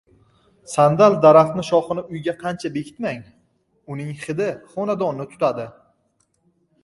•Sandal 0.75 1.17
daraxti 1.25 1.65
shoxini 1.67 2.03
uyga 2.15 2.33
qancha 2.39 2.71
berkitmang, 2.77 3.21
uning 3.95 4.09
hidi 4.23 4.47
xonadonni 4.71 5.27
tutadi. 5.35 5.67